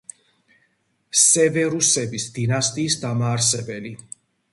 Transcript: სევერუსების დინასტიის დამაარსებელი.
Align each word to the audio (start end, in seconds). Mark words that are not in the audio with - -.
სევერუსების 1.23 2.25
დინასტიის 2.39 2.95
დამაარსებელი. 3.05 3.93